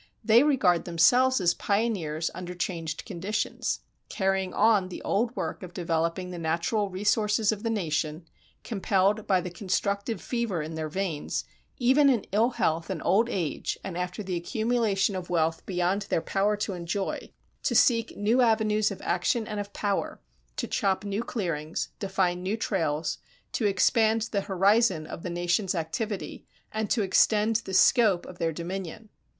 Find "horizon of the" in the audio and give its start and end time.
24.41-25.29